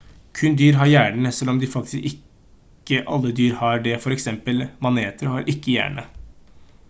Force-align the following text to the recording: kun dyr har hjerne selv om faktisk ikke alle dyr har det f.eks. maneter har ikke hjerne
kun 0.37 0.55
dyr 0.59 0.77
har 0.77 0.87
hjerne 0.91 1.31
selv 1.39 1.51
om 1.53 1.59
faktisk 1.73 2.07
ikke 2.11 3.03
alle 3.17 3.33
dyr 3.41 3.55
har 3.61 3.85
det 3.87 3.95
f.eks. 4.07 4.27
maneter 4.87 5.35
har 5.35 5.53
ikke 5.55 5.75
hjerne 5.77 6.07